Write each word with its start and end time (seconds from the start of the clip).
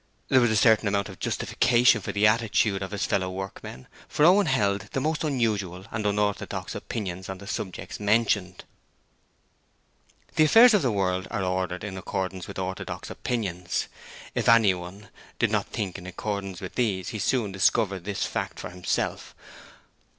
There 0.29 0.41
was 0.41 0.49
a 0.49 0.55
certain 0.55 0.87
amount 0.87 1.09
of 1.09 1.19
justification 1.19 2.01
for 2.01 2.11
the 2.11 2.25
attitude 2.25 2.81
of 2.81 2.89
his 2.89 3.05
fellow 3.05 3.29
workmen, 3.29 3.85
for 4.07 4.25
Owen 4.25 4.47
held 4.47 4.87
the 4.93 4.99
most 4.99 5.23
unusual 5.23 5.85
and 5.91 6.07
unorthodox 6.07 6.73
opinions 6.73 7.29
on 7.29 7.37
the 7.37 7.45
subjects 7.45 7.99
mentioned. 7.99 8.63
The 10.37 10.45
affairs 10.45 10.73
of 10.73 10.81
the 10.81 10.91
world 10.91 11.27
are 11.29 11.43
ordered 11.43 11.83
in 11.83 11.99
accordance 11.99 12.47
with 12.47 12.57
orthodox 12.57 13.11
opinions. 13.11 13.89
If 14.33 14.49
anyone 14.49 15.09
did 15.37 15.51
not 15.51 15.67
think 15.67 15.99
in 15.99 16.07
accordance 16.07 16.61
with 16.61 16.73
these 16.73 17.09
he 17.09 17.19
soon 17.19 17.51
discovered 17.51 18.03
this 18.03 18.25
fact 18.25 18.59
for 18.59 18.71
himself. 18.71 19.35